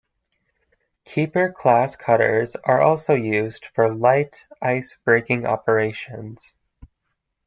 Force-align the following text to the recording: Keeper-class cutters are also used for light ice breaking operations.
Keeper-class 1.05 1.95
cutters 1.95 2.55
are 2.55 2.81
also 2.81 3.13
used 3.13 3.65
for 3.67 3.93
light 3.93 4.47
ice 4.59 4.97
breaking 5.05 5.45
operations. 5.45 6.53